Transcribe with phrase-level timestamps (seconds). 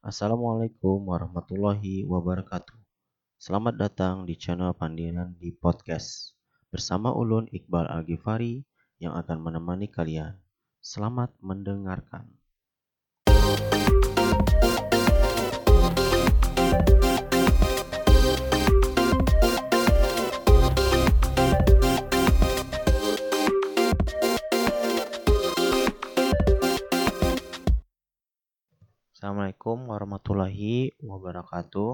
[0.00, 2.72] Assalamualaikum warahmatullahi wabarakatuh.
[3.36, 6.40] Selamat datang di channel Pandiran di Podcast
[6.72, 8.64] bersama Ulun Iqbal Al-Ghifari
[8.96, 10.40] yang akan menemani kalian.
[10.80, 12.32] Selamat mendengarkan.
[29.30, 31.90] Assalamualaikum warahmatullahi wabarakatuh.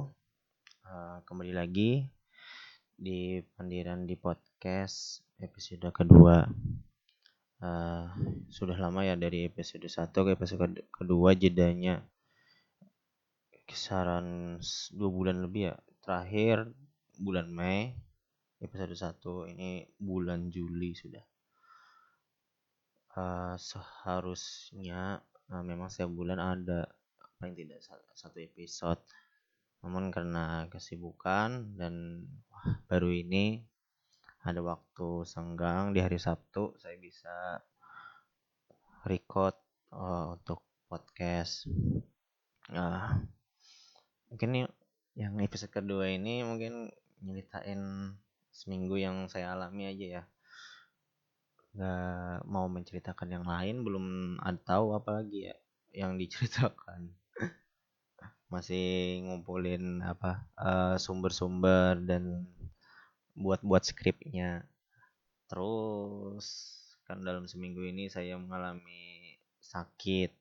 [0.88, 2.08] Uh, kembali lagi
[2.96, 6.48] di Pandiran di podcast episode kedua.
[7.60, 8.08] Uh,
[8.48, 12.00] sudah lama ya dari episode 1 ke episode kedua jedanya
[13.68, 14.56] kisaran
[14.96, 15.74] dua bulan lebih ya.
[16.00, 16.72] Terakhir
[17.20, 18.00] bulan Mei
[18.64, 21.24] episode 1 ini bulan Juli sudah.
[23.12, 25.20] Uh, seharusnya
[25.52, 26.88] uh, memang setiap bulan ada
[27.36, 27.84] paling tidak
[28.16, 29.00] satu episode.
[29.84, 33.62] Namun karena kesibukan dan wah, baru ini
[34.46, 37.60] ada waktu senggang di hari Sabtu saya bisa
[39.04, 39.54] record
[39.92, 41.68] uh, untuk podcast.
[42.72, 43.22] Uh,
[44.32, 44.66] mungkin
[45.14, 46.90] yang episode kedua ini mungkin
[47.22, 48.12] nyeritain
[48.50, 50.24] seminggu yang saya alami aja ya.
[51.76, 54.06] Nggak mau menceritakan yang lain belum
[54.40, 55.56] ada tahu apa lagi ya
[55.96, 57.12] yang diceritakan
[58.46, 60.46] masih ngumpulin apa
[61.02, 62.46] sumber sumber-sumber dan
[63.36, 64.64] buat-buat skripnya.
[65.46, 66.46] Terus
[67.06, 70.34] kan dalam seminggu ini saya mengalami sakit.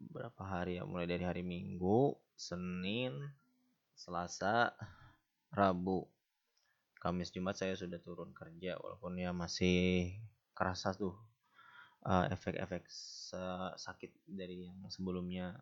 [0.00, 3.20] Berapa hari ya mulai dari hari Minggu Senin
[3.92, 4.72] Selasa
[5.52, 6.08] Rabu.
[7.00, 10.12] Kamis Jumat saya sudah turun kerja walaupun ya masih
[10.52, 11.16] kerasa tuh
[12.04, 12.84] efek-efek
[13.36, 15.56] uh, sakit dari yang sebelumnya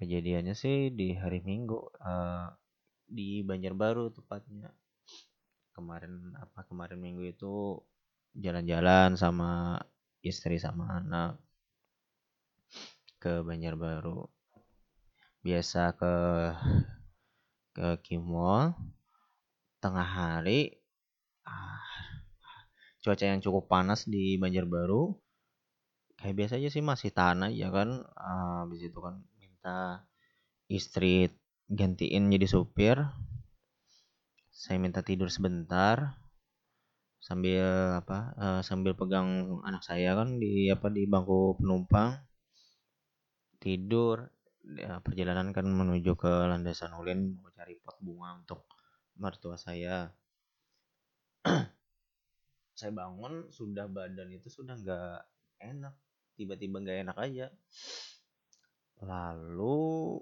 [0.00, 2.48] kejadiannya sih di hari Minggu uh,
[3.04, 4.72] di Banjarbaru tepatnya.
[5.76, 7.54] Kemarin apa kemarin minggu itu
[8.36, 9.80] jalan-jalan sama
[10.22, 11.36] istri sama anak
[13.20, 14.24] ke Banjarbaru.
[15.44, 16.14] Biasa ke
[17.76, 18.76] ke Kimol
[19.80, 20.76] tengah hari
[21.48, 21.80] ah,
[23.00, 25.16] cuaca yang cukup panas di Banjarbaru.
[26.20, 28.04] Kayak biasa aja sih masih tanah ya kan.
[28.16, 29.24] Ah, habis itu kan
[29.60, 30.08] minta
[30.72, 31.28] istri
[31.68, 32.96] gantiin jadi supir.
[34.48, 36.16] Saya minta tidur sebentar
[37.20, 42.24] sambil apa uh, sambil pegang anak saya kan di apa di bangku penumpang.
[43.60, 44.32] Tidur
[44.64, 48.64] ya, perjalanan kan menuju ke landasan ulin mau cari pot bunga untuk
[49.20, 50.08] mertua saya.
[52.80, 55.20] Saya bangun sudah badan itu sudah nggak
[55.60, 55.92] enak
[56.40, 57.46] tiba-tiba nggak enak aja
[59.00, 60.20] lalu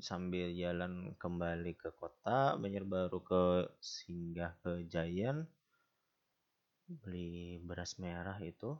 [0.00, 3.42] sambil jalan kembali ke kota baru ke
[3.78, 5.46] singgah ke Giant
[6.88, 8.74] beli beras merah itu.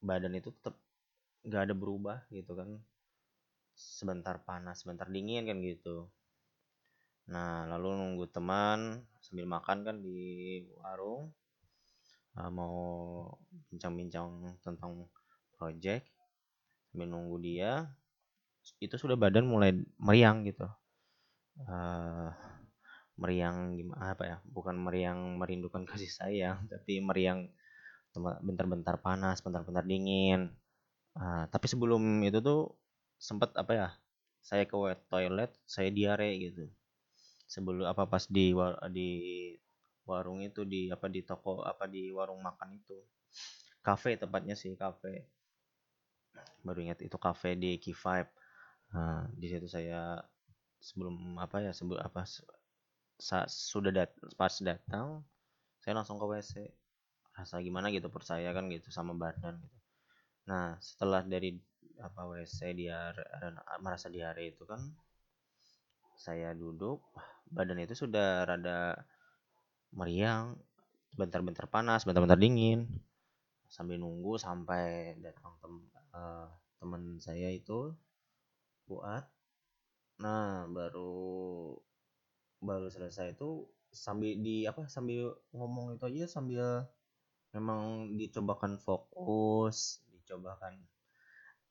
[0.00, 0.76] Badan itu tetap
[1.44, 2.80] nggak ada berubah gitu kan.
[3.74, 6.08] Sebentar panas sebentar dingin kan gitu.
[7.30, 11.32] Nah lalu nunggu teman sambil makan kan di warung
[12.36, 12.76] uh, mau
[13.70, 15.08] bincang-bincang tentang
[15.56, 16.04] project
[16.94, 17.90] sambil nunggu dia
[18.78, 20.70] itu sudah badan mulai meriang gitu.
[21.58, 22.30] Uh,
[23.18, 27.50] meriang gimana apa ya bukan meriang merindukan kasih sayang tapi meriang
[28.14, 30.54] bentar-bentar panas bentar-bentar dingin.
[31.18, 32.78] Uh, tapi sebelum itu tuh
[33.18, 33.88] sempat apa ya
[34.46, 34.78] saya ke
[35.10, 36.70] toilet saya diare gitu.
[37.50, 38.54] Sebelum apa pas di
[38.94, 39.10] di
[40.06, 43.02] warung itu di apa di toko apa di warung makan itu.
[43.82, 45.34] Kafe tepatnya sih kafe
[46.64, 48.04] baru ingat itu cafe di K5
[48.94, 50.18] nah, di situ saya
[50.80, 52.28] sebelum apa ya sebelum apa
[53.16, 55.22] saat sudah dat pas datang
[55.80, 56.52] saya langsung ke WC
[57.34, 59.78] rasa gimana gitu percaya kan gitu sama badan gitu.
[60.46, 61.58] Nah setelah dari
[61.98, 63.10] apa WC dia
[63.82, 64.80] merasa diare itu kan
[66.14, 67.02] saya duduk
[67.50, 68.94] badan itu sudah rada
[69.94, 70.54] meriang
[71.14, 72.86] bentar-bentar panas bentar-bentar dingin.
[73.66, 75.74] Sambil nunggu sampai datang tem
[76.14, 77.92] uh, teman saya itu
[78.86, 79.26] buat
[80.22, 81.74] nah baru
[82.62, 86.86] baru selesai itu sambil di apa sambil ngomong itu aja sambil
[87.50, 90.78] memang dicobakan fokus dicobakan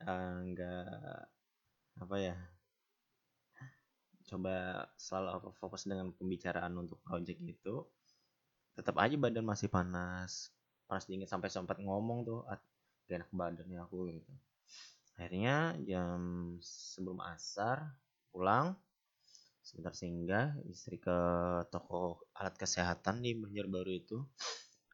[0.03, 1.23] enggak uh,
[2.03, 2.35] apa ya
[4.33, 7.85] coba selalu fokus dengan pembicaraan untuk project itu.
[8.73, 10.49] Tetap aja badan masih panas.
[10.89, 12.41] Panas dingin sampai sempat ngomong tuh
[13.07, 14.31] gak enak badannya aku gitu.
[15.17, 16.19] Akhirnya jam
[16.63, 17.85] sebelum asar
[18.33, 18.73] pulang
[19.63, 21.17] sebentar singgah istri ke
[21.71, 24.17] toko alat kesehatan di Banjarbaru itu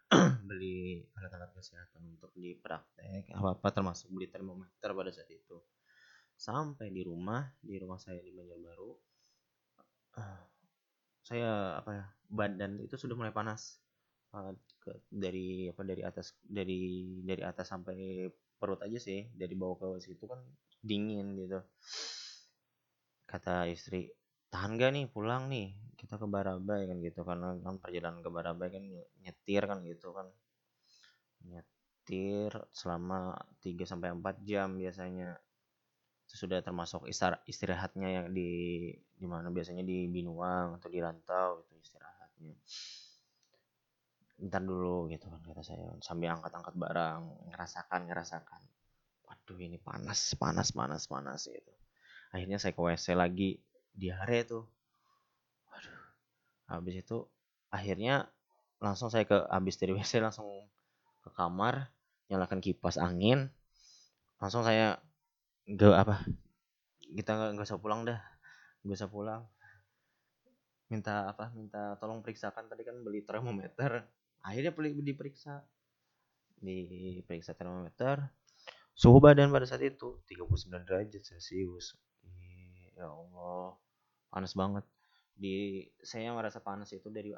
[0.47, 5.57] beli alat-alat kesehatan untuk dipraktek apa apa termasuk beli termometer pada saat itu.
[6.39, 8.91] Sampai di rumah di rumah saya di Banjarbaru
[10.19, 10.41] uh,
[11.23, 13.77] saya apa ya badan itu sudah mulai panas
[14.33, 16.81] uh, ke, dari apa dari atas dari
[17.25, 18.27] dari atas sampai
[18.59, 19.29] perut aja sih.
[19.33, 20.39] Dari bawah ke situ kan
[20.83, 21.59] dingin gitu.
[23.29, 24.09] Kata istri
[24.49, 25.05] tahan gak nih?
[25.09, 25.73] Pulang nih.
[25.95, 27.21] Kita ke Barabai kan gitu.
[27.23, 28.83] Karena kan perjalanan ke Barabai kan
[29.23, 30.27] nyetir kan gitu kan.
[31.45, 35.37] Nyetir selama 3 sampai 4 jam biasanya.
[36.29, 37.09] Itu sudah termasuk
[37.49, 38.49] istirahatnya yang di
[39.17, 39.49] di mana?
[39.49, 42.53] Biasanya di Binuang atau di Rantau itu istirahatnya
[44.39, 45.91] ntar dulu gitu kan kata saya.
[45.99, 48.61] Sambil angkat-angkat barang ngerasakan ngerasakan.
[49.27, 51.73] Waduh ini panas panas panas panas gitu.
[52.31, 53.59] Akhirnya saya ke WC lagi
[53.91, 54.63] diare tuh.
[55.67, 55.99] Waduh.
[56.71, 57.17] Habis itu
[57.69, 58.31] akhirnya
[58.79, 60.47] langsung saya ke habis dari WC langsung
[61.19, 61.91] ke kamar
[62.31, 63.51] nyalakan kipas angin.
[64.39, 65.03] Langsung saya
[65.67, 66.15] gak apa
[67.13, 68.21] kita nggak usah pulang dah.
[68.85, 69.41] Nggak usah pulang.
[70.89, 72.69] Minta apa minta tolong periksakan.
[72.69, 74.07] Tadi kan beli termometer
[74.43, 74.71] akhirnya
[75.03, 75.63] diperiksa.
[76.59, 78.27] Diperiksa termometer.
[78.95, 81.95] Suhu badan pada saat itu 39 derajat celcius.
[82.99, 83.79] Ya Allah.
[84.27, 84.83] Panas banget.
[85.39, 87.31] Di saya merasa panas itu dari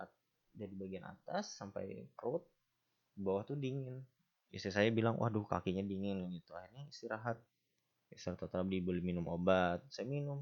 [0.51, 2.42] dari bagian atas sampai perut.
[3.13, 4.01] Bawah tuh dingin.
[4.50, 6.57] Istri saya bilang waduh kakinya dingin gitu.
[6.57, 7.38] Akhirnya istirahat.
[8.09, 9.86] Istirahat tetap dibeli minum obat.
[9.94, 10.42] Saya minum.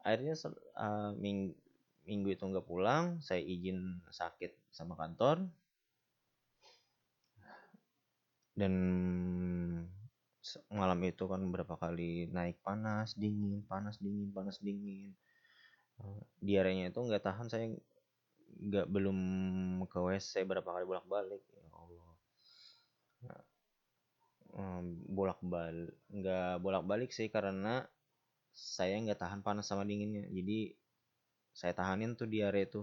[0.00, 0.32] Akhirnya
[0.80, 1.52] uh, ming
[2.08, 5.44] minggu itu nggak pulang saya izin sakit sama kantor
[8.58, 8.74] dan
[10.74, 15.14] malam itu kan berapa kali naik panas dingin panas dingin panas dingin.
[16.02, 17.70] Eh, diarenya itu nggak tahan saya
[18.58, 19.18] nggak belum
[19.86, 22.10] ke WC berapa kali bolak balik ya Allah.
[23.22, 27.86] Nah, bolak balik nggak bolak balik sih karena
[28.50, 30.26] saya nggak tahan panas sama dinginnya.
[30.34, 30.74] Jadi
[31.54, 32.82] saya tahanin tuh diare itu.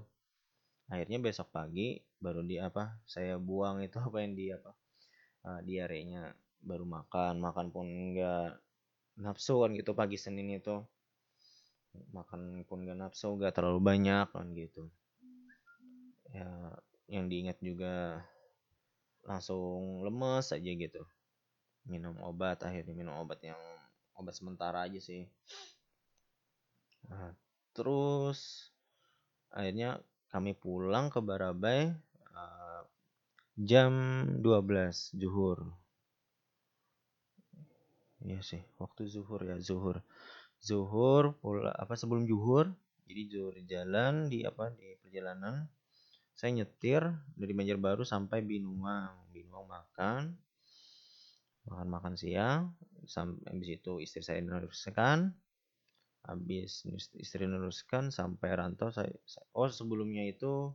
[0.86, 4.85] Akhirnya besok pagi baru di apa saya buang itu apa yang di apa
[5.46, 6.34] uh, diarenya
[6.66, 8.58] baru makan makan pun enggak
[9.22, 10.82] nafsu kan gitu pagi Senin itu.
[12.12, 14.90] Makan pun enggak nafsu enggak terlalu banyak kan gitu.
[16.34, 16.50] Ya
[17.06, 18.26] yang diingat juga
[19.24, 21.06] langsung lemes aja gitu.
[21.86, 23.62] Minum obat akhirnya minum obat yang
[24.18, 25.30] obat sementara aja sih.
[27.06, 27.38] Nah,
[27.78, 28.72] terus
[29.54, 30.02] akhirnya
[30.34, 31.94] kami pulang ke Barabai
[33.56, 33.94] jam
[34.44, 35.72] 12 zuhur.
[38.26, 40.04] Iya sih waktu zuhur ya zuhur.
[40.60, 42.76] Zuhur pula apa sebelum zuhur
[43.06, 45.70] jadi zuhur jalan di apa di perjalanan
[46.36, 47.06] saya nyetir
[47.38, 49.32] dari Banjarbaru sampai Binuang.
[49.32, 50.36] Binuang makan
[51.66, 52.78] makan makan siang
[53.10, 55.34] sampai habis itu istri saya meneruskan
[56.26, 56.86] habis
[57.18, 59.14] istri meneruskan sampai rantau saya
[59.54, 60.74] oh sebelumnya itu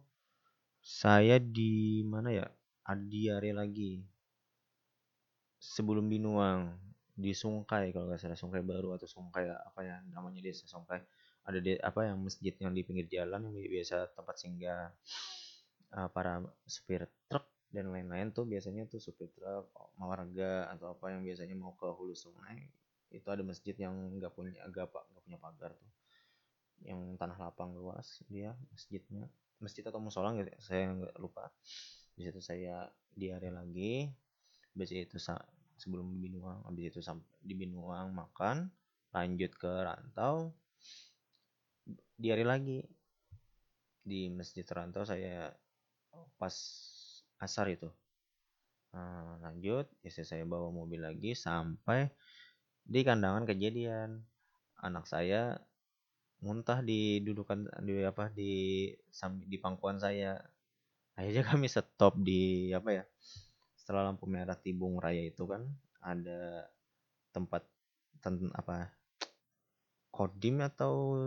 [0.83, 2.47] saya di mana ya
[2.87, 4.01] Adiare lagi.
[5.61, 6.73] Sebelum Binuang
[7.21, 11.05] di Sungkai kalau nggak salah Sungkai Baru atau Sungkai apa ya namanya desa Sungkai
[11.45, 14.93] ada di, apa yang masjid yang di pinggir jalan yang biasa tempat singgah
[15.97, 19.69] uh, para supir truk dan lain-lain tuh biasanya tuh supir truk
[20.01, 22.73] warga atau apa yang biasanya mau ke hulu sungai
[23.11, 25.91] itu ada masjid yang nggak punya agak nggak punya pagar tuh.
[26.81, 29.27] Yang tanah lapang luas dia masjidnya.
[29.61, 31.53] Masjid atau musola saya nggak lupa
[32.21, 32.85] di situ saya
[33.17, 34.05] diare lagi.
[34.77, 35.17] Habis itu
[35.81, 37.01] sebelum Binuang habis itu
[37.41, 38.69] di Binuang makan
[39.17, 40.53] lanjut ke Rantau.
[42.21, 42.85] Diare lagi.
[44.05, 45.49] Di masjid Rantau saya
[46.37, 46.53] pas
[47.41, 47.89] asar itu.
[48.93, 52.13] Nah, lanjut istri saya bawa mobil lagi sampai
[52.85, 54.21] di kandangan kejadian.
[54.85, 55.57] Anak saya
[56.41, 58.53] muntah di dudukan di apa di
[59.45, 60.41] di pangkuan saya
[61.21, 63.05] akhirnya kami stop di apa ya
[63.77, 65.69] setelah lampu merah Tibung Raya itu kan
[66.01, 66.65] ada
[67.37, 67.69] tempat
[68.25, 68.89] ten, apa
[70.09, 71.21] kodim atau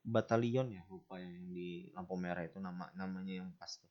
[0.00, 3.90] batalion ya lupa yang di lampu merah itu nama namanya yang pas tuh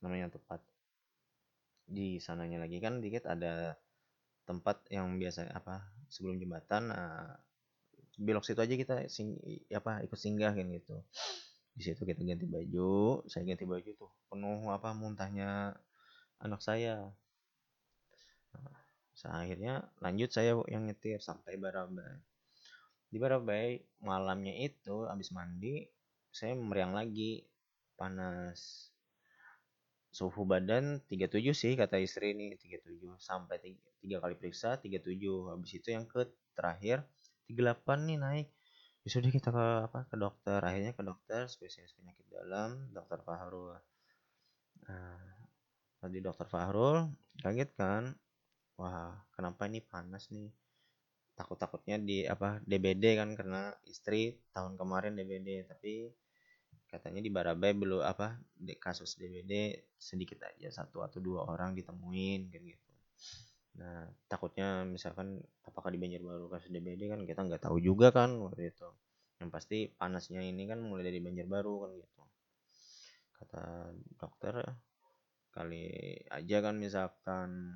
[0.00, 0.60] namanya tepat.
[1.86, 3.78] Di sananya lagi kan dikit ada
[4.46, 7.34] tempat yang biasa apa sebelum jembatan nah,
[8.18, 9.38] belok situ aja kita sing
[9.70, 11.02] apa ikut singgah kan gitu
[11.76, 15.76] di situ kita ganti baju saya ganti baju tuh penuh apa muntahnya
[16.40, 17.12] anak saya.
[19.26, 22.20] Akhirnya lanjut saya yang nyetir sampai Barabai
[23.10, 25.86] di Barabai malamnya itu habis mandi
[26.34, 27.46] saya meriang lagi
[27.96, 28.92] panas.
[30.12, 33.56] Suhu badan 37 sih kata istri ini 37 sampai
[34.04, 35.12] 3, 3 kali periksa 37
[35.52, 36.24] habis itu yang ke
[36.56, 37.04] terakhir
[37.52, 38.48] 38 nih naik
[39.06, 40.58] ya sudah kita ke apa ke dokter.
[40.58, 43.78] Akhirnya ke dokter spesialis penyakit dalam dokter Fahrul.
[44.90, 45.22] Nah,
[46.02, 48.10] tadi dokter Fahrul kaget kan?
[48.82, 50.50] Wah kenapa ini panas nih?
[51.38, 56.10] Takut-takutnya di apa DBD kan karena istri tahun kemarin DBD tapi
[56.90, 62.50] katanya di Barabai belum apa di kasus DBD sedikit aja satu atau dua orang ditemuin
[62.50, 62.90] kan gitu
[63.76, 65.36] nah takutnya misalkan
[65.68, 68.88] apakah di Banjarbaru kasus DBD kan kita nggak tahu juga kan waktu itu.
[69.36, 72.22] Yang pasti panasnya ini kan mulai dari Banjarbaru kan gitu.
[73.36, 74.64] Kata dokter
[75.52, 75.88] kali
[76.28, 77.72] aja kan misalkan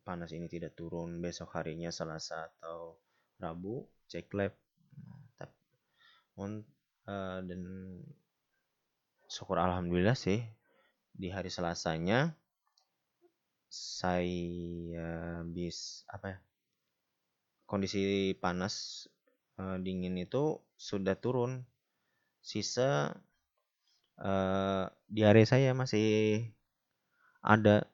[0.00, 2.96] panas ini tidak turun besok harinya Selasa atau
[3.36, 4.52] Rabu cek lab.
[5.40, 5.50] Nah,
[6.40, 6.64] on,
[7.04, 7.62] uh, dan
[9.28, 10.40] syukur alhamdulillah sih
[11.12, 12.32] di hari Selasanya
[13.74, 16.38] saya bis apa ya
[17.64, 19.06] kondisi panas
[19.58, 21.64] uh, dingin itu sudah turun.
[22.44, 23.08] Sisa
[24.20, 26.44] uh, diare saya masih
[27.40, 27.88] ada.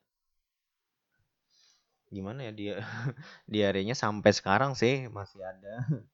[2.11, 2.75] Gimana ya dia
[3.53, 5.75] diarenya sampai sekarang sih masih ada.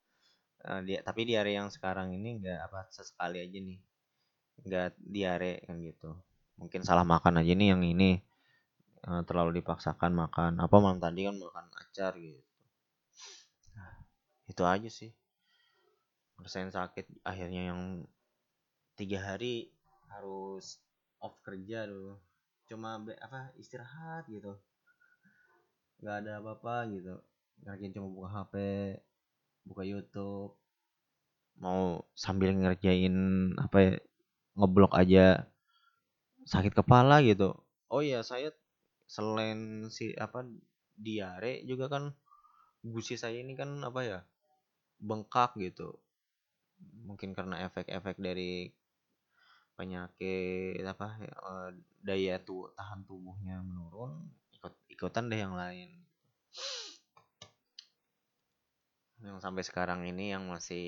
[0.66, 3.78] Uh, dia tapi diare yang sekarang ini enggak apa sesekali aja nih.
[4.66, 6.10] Enggak diare kan gitu.
[6.58, 8.18] Mungkin salah makan aja nih yang ini
[9.06, 10.58] uh, terlalu dipaksakan makan.
[10.58, 12.42] Apa malam tadi kan makan acar gitu.
[14.46, 15.10] Itu aja sih.
[16.38, 17.06] Persen sakit.
[17.26, 18.06] Akhirnya yang
[18.98, 19.70] tiga hari
[20.10, 20.78] harus
[21.22, 22.18] off kerja dulu.
[22.66, 24.58] Cuma apa istirahat gitu.
[26.02, 27.14] Nggak ada apa-apa gitu.
[27.64, 28.54] Ngerjain cuma buka HP
[29.66, 30.54] buka YouTube.
[31.56, 33.16] Mau sambil ngerjain
[33.56, 33.92] apa ya
[34.56, 35.48] ngeblok aja
[36.46, 37.56] sakit kepala gitu.
[37.90, 38.52] Oh iya saya
[39.06, 40.42] selain si apa
[40.98, 42.10] diare juga kan
[42.82, 44.18] gusi saya ini kan apa ya
[45.00, 45.98] bengkak gitu.
[47.06, 48.70] Mungkin karena efek-efek dari
[49.76, 51.70] penyakit apa eh,
[52.00, 54.24] daya tuh tahan tubuhnya menurun
[54.56, 55.92] ikut ikutan deh yang lain.
[59.20, 60.86] Yang sampai sekarang ini yang masih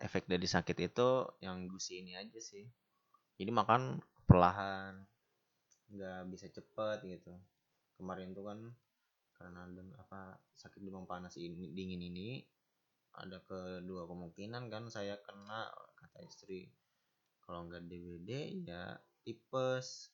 [0.00, 1.08] efek dari sakit itu
[1.44, 2.64] yang gusi ini aja sih.
[3.36, 5.04] Jadi makan perlahan
[5.92, 7.32] nggak bisa cepet gitu.
[7.98, 8.58] Kemarin tuh kan
[9.34, 9.66] karena
[9.98, 12.40] apa sakit demam panas ini dingin ini
[13.14, 16.70] ada kedua kemungkinan kan saya kena kata istri.
[17.44, 18.30] Kalau nggak DBD
[18.64, 20.08] ya tipes.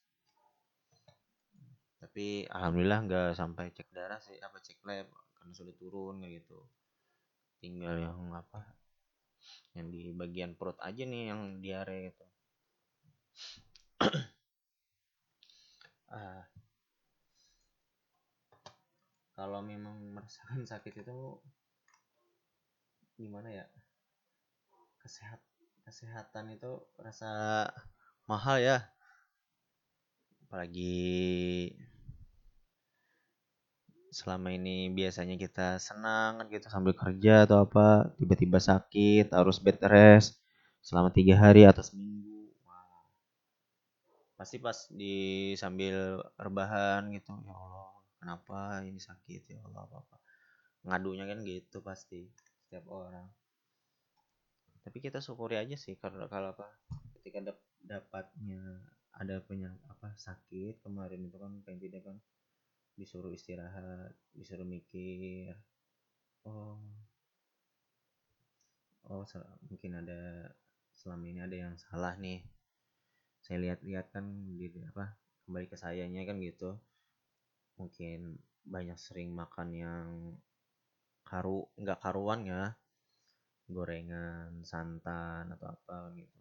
[2.00, 6.58] Tapi alhamdulillah nggak sampai cek darah sih apa cek lab karena sudah turun kayak gitu.
[7.60, 8.80] Tinggal yang apa
[9.74, 12.24] yang di bagian perut aja nih yang diare gitu
[16.10, 16.42] ah
[19.38, 21.42] kalau memang merasakan sakit itu
[23.18, 23.66] gimana ya?
[25.02, 25.42] Kesehat
[25.82, 26.70] kesehatan itu
[27.02, 27.66] rasa
[28.30, 28.78] mahal ya.
[30.46, 31.74] Apalagi
[34.14, 39.82] selama ini biasanya kita senang kan gitu sambil kerja atau apa tiba-tiba sakit harus bed
[39.82, 40.38] rest
[40.78, 42.54] selama tiga hari atau seminggu.
[44.38, 49.48] Pasti pas di sambil rebahan gitu ya Allah kenapa ini sakit?
[49.48, 50.19] Ya Allah apa apa
[50.86, 52.28] ngadunya kan gitu pasti
[52.66, 53.26] setiap orang.
[54.80, 56.66] Tapi kita syukuri aja sih karena kalau apa
[57.20, 57.52] ketika
[57.84, 58.80] dapatnya
[59.12, 62.16] ada punya apa sakit kemarin itu kan paling tidak kan
[62.96, 65.52] disuruh istirahat disuruh mikir
[66.48, 66.80] oh
[69.10, 69.24] oh
[69.68, 70.48] mungkin ada
[71.00, 72.44] selama ini ada yang salah nih.
[73.40, 75.16] Saya lihat-lihat kan di apa
[75.48, 76.76] kembali ke sayanya kan gitu.
[77.80, 78.36] Mungkin
[78.68, 80.06] banyak sering makan yang
[81.30, 82.74] karu nggak karuan ya.
[83.70, 86.38] Gorengan santan atau apa gitu.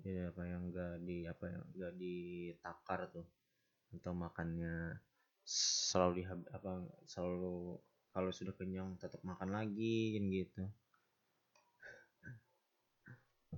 [0.00, 3.28] Ya apa yang enggak di apa yang enggak ditakar tuh
[3.92, 4.96] atau makannya
[5.44, 6.70] selalu di apa
[7.04, 7.76] selalu
[8.16, 10.64] kalau sudah kenyang tetap makan lagi kan gitu.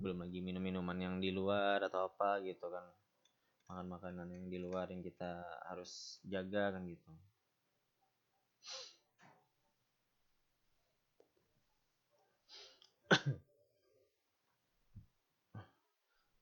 [0.03, 2.83] Belum lagi minum minuman yang di luar atau apa gitu kan.
[3.71, 7.07] Makan makanan yang di luar yang kita harus jaga kan gitu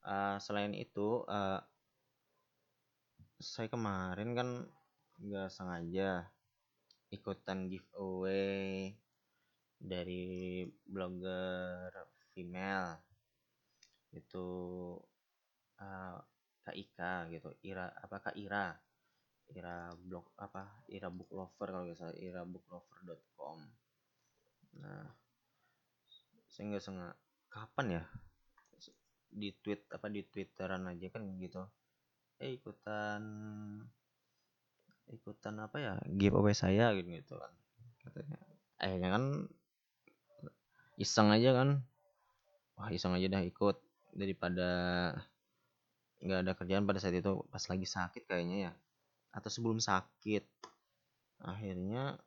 [0.08, 1.60] uh, selain itu uh,
[3.42, 4.50] saya kemarin kan
[5.22, 6.30] nggak sengaja
[7.12, 8.96] ikutan giveaway
[9.82, 11.92] dari blogger
[12.32, 13.02] female.
[14.12, 14.48] Itu
[15.82, 16.18] uh,
[16.62, 18.72] Kak Ika gitu Ira apa Kak Ira?
[19.52, 23.60] Ira blog apa Ira book lover kalau nggak salah Ira booklover.com
[24.80, 25.04] nah
[26.52, 27.16] saya nggak
[27.48, 28.04] kapan ya?
[29.32, 31.64] Di tweet apa di twitteran aja kan gitu.
[32.44, 33.24] Eh ikutan
[35.08, 35.94] ikutan apa ya?
[36.12, 37.52] Giveaway saya gitu gitu kan.
[38.04, 38.38] Katanya.
[38.84, 39.24] Akhirnya kan
[41.00, 41.70] iseng aja kan.
[42.76, 43.80] Wah iseng aja dah ikut.
[44.12, 44.70] Daripada
[46.20, 48.74] nggak ada kerjaan pada saat itu pas lagi sakit kayaknya ya.
[49.32, 50.44] Atau sebelum sakit.
[51.48, 52.20] Akhirnya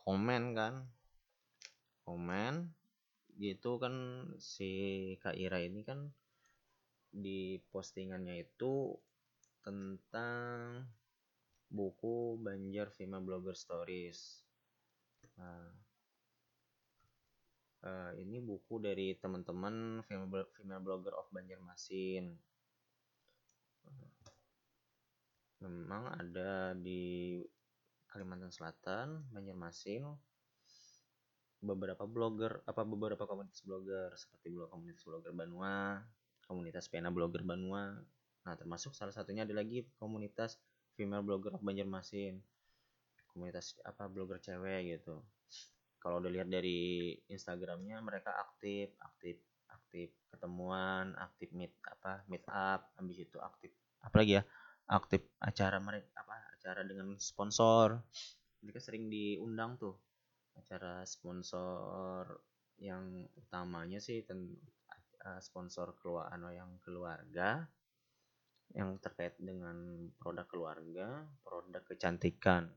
[0.00, 0.88] komen kan.
[2.08, 2.79] Komen
[3.40, 3.94] gitu kan
[4.36, 4.70] si
[5.24, 6.12] Kak Ira ini kan
[7.08, 8.92] di postingannya itu
[9.64, 10.84] tentang
[11.72, 14.44] buku Banjar Vima Blogger Stories.
[15.40, 15.72] Nah,
[17.88, 22.36] uh, ini buku dari teman-teman female blogger of Banjarmasin
[25.60, 27.44] memang ada di
[28.08, 30.08] Kalimantan Selatan, Banjarmasin,
[31.60, 36.00] beberapa blogger, apa beberapa komunitas blogger seperti blog komunitas blogger Banua,
[36.48, 37.96] komunitas pena blogger Banua.
[38.40, 40.56] Nah, termasuk salah satunya ada lagi komunitas
[40.96, 42.40] female blogger Banjarmasin.
[43.30, 45.22] Komunitas apa blogger cewek gitu.
[46.00, 49.36] Kalau udah lihat dari Instagramnya mereka aktif, aktif,
[49.68, 54.42] aktif ketemuan, aktif meet apa meet up, habis itu aktif apalagi ya
[54.90, 58.00] aktif acara mereka apa acara dengan sponsor
[58.64, 59.96] mereka sering diundang tuh
[60.70, 62.46] acara sponsor
[62.78, 67.66] yang utamanya sih uh, sponsor keluarga anu, yang keluarga
[68.70, 72.70] yang terkait dengan produk keluarga produk kecantikan.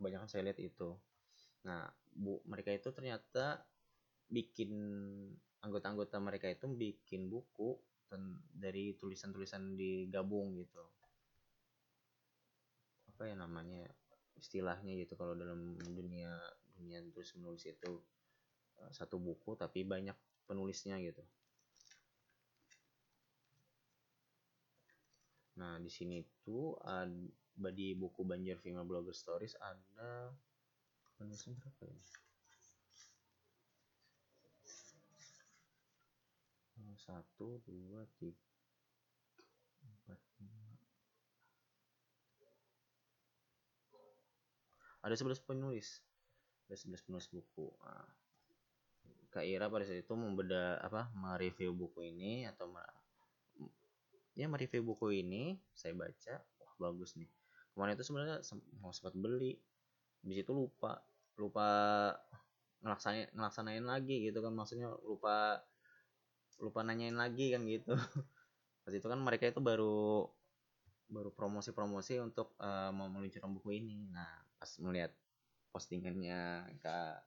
[0.00, 0.96] Kebanyakan saya lihat itu.
[1.68, 3.60] Nah bu mereka itu ternyata
[4.32, 4.72] bikin
[5.60, 7.76] anggota-anggota mereka itu bikin buku
[8.56, 10.88] dari tulisan-tulisan digabung gitu.
[13.12, 13.84] Apa ya namanya
[14.40, 16.32] istilahnya gitu kalau dalam dunia
[16.78, 17.92] dunia terus menulis itu
[18.80, 20.14] eh, satu buku tapi banyak
[20.46, 21.20] penulisnya gitu.
[25.58, 27.10] Nah di sini tuh ada
[27.74, 30.30] di buku Banjar Female Blogger Stories ada
[31.18, 31.98] penulisan berapa ya
[36.98, 38.42] satu dua tiga
[44.98, 46.02] ada 11 penulis
[46.68, 47.72] ada 11 penulis buku.
[47.80, 48.08] Nah,
[49.32, 52.68] Kak Ira pada saat itu membeda apa mereview buku ini atau
[54.36, 57.28] ya mereview buku ini saya baca wah bagus nih.
[57.72, 58.36] Kemarin itu sebenarnya
[58.80, 59.56] mau sempat beli.
[60.20, 61.00] Di situ lupa
[61.40, 61.68] lupa
[62.84, 65.64] ngelaksanain ngelaksanain lagi gitu kan maksudnya lupa
[66.60, 67.96] lupa nanyain lagi kan gitu.
[68.84, 70.24] Pas itu kan mereka itu baru
[71.08, 74.08] baru promosi-promosi untuk uh, mau meluncurkan buku ini.
[74.12, 74.28] Nah
[74.58, 75.14] pas melihat
[75.72, 77.24] postingannya kak.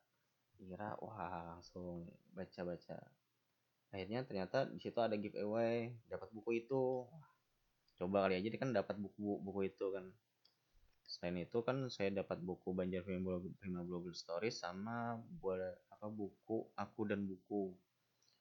[0.62, 2.06] Ira wah langsung
[2.38, 3.02] baca-baca.
[3.92, 7.04] Akhirnya ternyata di situ ada giveaway dapat buku itu.
[7.98, 10.06] Coba kali aja kan dapat buku buku itu kan.
[11.04, 15.60] Selain itu kan saya dapat buku Banjar Prima Blogger Stories sama buat
[15.92, 17.76] apa buku aku dan buku.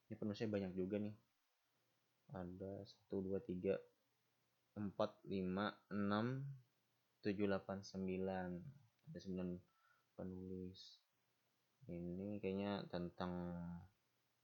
[0.06, 1.16] Ini penulisnya banyak juga nih.
[2.30, 3.74] Ada satu dua tiga
[4.78, 6.46] empat lima enam
[7.26, 8.48] tujuh delapan sembilan.
[9.10, 9.69] Ada sembilan
[10.14, 10.98] penulis.
[11.90, 13.58] Ini kayaknya tentang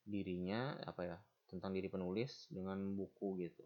[0.07, 3.63] dirinya apa ya tentang diri penulis dengan buku gitu.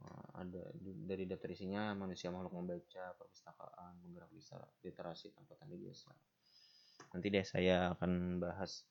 [0.00, 0.62] Nah, ada
[1.08, 4.30] dari daftar isinya manusia makhluk membaca perpustakaan penggerak
[4.84, 6.12] literasi tanpa tanda jasa.
[7.12, 8.84] Nanti deh saya akan bahas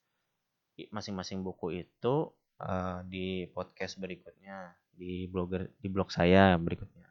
[0.90, 7.06] masing-masing buku itu uh, di podcast berikutnya di blogger di blog saya berikutnya.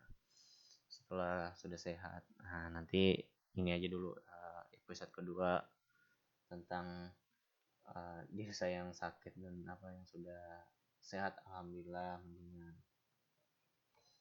[0.90, 3.14] Setelah sudah sehat nah nanti
[3.58, 5.58] ini aja dulu uh, episode kedua
[6.46, 7.10] tentang
[7.90, 10.66] uh, diri saya yang sakit dan apa yang sudah
[11.00, 12.76] sehat alhamdulillah mendingan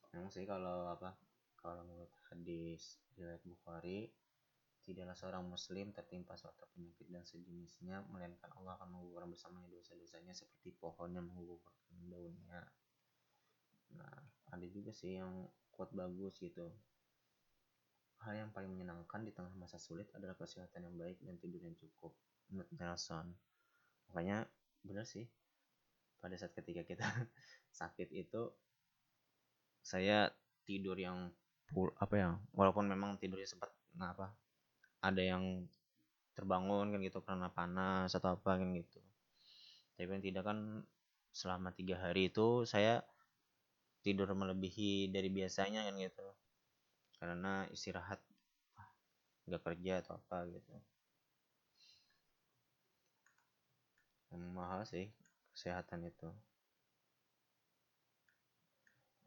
[0.09, 1.13] memang sih kalau apa
[1.59, 4.09] kalau menurut hadis riwayat Bukhari
[4.81, 10.73] tidaklah seorang muslim tertimpa suatu penyakit dan sejenisnya melainkan Allah akan menggugurkan bersamanya dosa-dosanya seperti
[10.73, 11.77] pohon yang menggugurkan
[12.09, 12.65] daunnya.
[13.93, 14.17] Nah
[14.49, 16.73] ada juga sih yang quote bagus gitu
[18.27, 21.75] hal yang paling menyenangkan di tengah masa sulit adalah kesehatan yang baik dan tidur yang
[21.79, 22.11] cukup
[22.51, 23.31] menurut Nelson.
[24.11, 24.43] Makanya
[24.83, 25.27] benar sih
[26.19, 27.07] pada saat ketika kita
[27.79, 28.51] sakit itu
[29.79, 30.27] saya
[30.67, 31.31] tidur yang
[31.71, 34.33] pul apa ya walaupun memang tidurnya sempat nah apa
[34.99, 35.63] ada yang
[36.35, 38.99] terbangun kan gitu karena panas atau apa kan gitu.
[39.95, 40.83] Tapi yang tidak kan
[41.31, 43.03] selama tiga hari itu saya
[44.03, 46.27] tidur melebihi dari biasanya kan gitu
[47.19, 48.23] karena istirahat
[49.45, 50.73] nggak kerja atau apa gitu.
[54.29, 55.05] Yang mahal sih
[55.51, 56.29] kesehatan itu.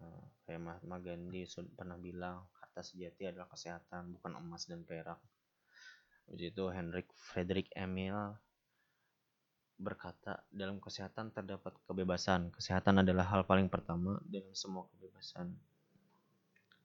[0.00, 5.20] Nah, kayak Mahatma Gandhi pernah bilang harta sejati adalah kesehatan bukan emas dan perak.
[6.30, 8.16] Habis itu Henrik Frederick Emil
[9.82, 12.54] berkata dalam kesehatan terdapat kebebasan.
[12.54, 15.50] Kesehatan adalah hal paling pertama dalam semua kebebasan.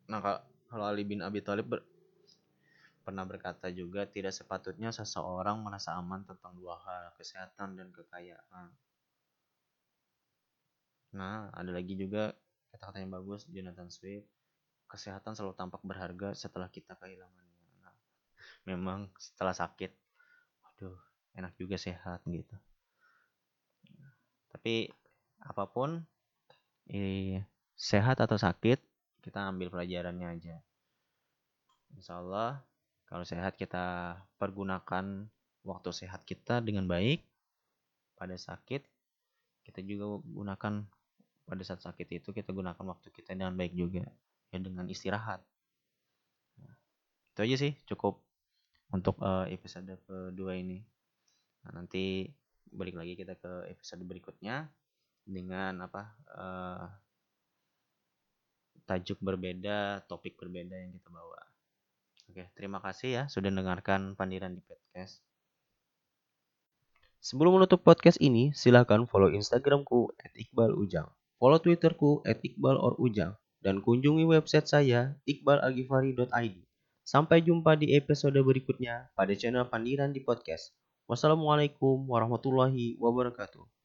[0.09, 0.19] Nah
[0.67, 1.82] kalau Ali bin Abi Thalib ber
[3.08, 8.67] pernah berkata juga tidak sepatutnya seseorang merasa aman tentang dua hal, kesehatan dan kekayaan.
[11.15, 12.36] Nah, ada lagi juga
[12.75, 14.27] kata-kata yang bagus Jonathan Swift,
[14.91, 17.67] kesehatan selalu tampak berharga setelah kita kehilangannya.
[17.80, 17.95] Nah,
[18.67, 19.95] memang setelah sakit,
[20.67, 20.99] waduh,
[21.39, 22.60] enak juga sehat gitu.
[24.51, 24.91] Tapi
[25.47, 26.03] apa pun,
[26.91, 27.39] eh,
[27.80, 28.84] sehat atau sakit,
[29.27, 30.55] kita ambil pelajarannya aja.
[31.91, 32.63] Insya Allah
[33.07, 35.27] kalau sehat kita pergunakan
[35.67, 37.23] waktu sehat kita dengan baik.
[38.17, 38.81] Pada sakit
[39.67, 40.73] kita juga gunakan
[41.47, 44.07] pada saat sakit itu kita gunakan waktu kita dengan baik juga
[44.51, 45.43] ya dengan istirahat.
[46.63, 46.75] Nah,
[47.35, 48.23] itu aja sih cukup
[48.95, 50.79] untuk uh, episode kedua ini.
[51.67, 52.31] Nah, nanti
[52.71, 54.71] balik lagi kita ke episode berikutnya
[55.27, 56.87] dengan apa uh,
[58.88, 61.43] tajuk berbeda, topik berbeda yang kita bawa.
[62.32, 65.19] Oke, terima kasih ya sudah mendengarkan Pandiran di podcast.
[67.19, 75.19] Sebelum menutup podcast ini, silahkan follow Instagramku @iqbalujang, follow Twitterku @iqbalorujang, dan kunjungi website saya
[75.28, 76.56] iqbalagifari.id.
[77.08, 80.76] Sampai jumpa di episode berikutnya pada channel Pandiran di Podcast.
[81.08, 83.76] Wassalamualaikum warahmatullahi wabarakatuh.